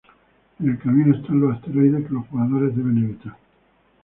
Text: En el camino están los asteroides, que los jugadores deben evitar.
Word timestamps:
En 0.59 0.67
el 0.67 0.79
camino 0.79 1.15
están 1.15 1.39
los 1.41 1.55
asteroides, 1.55 2.07
que 2.07 2.13
los 2.15 2.25
jugadores 2.25 2.75
deben 2.75 2.97
evitar. 3.03 3.35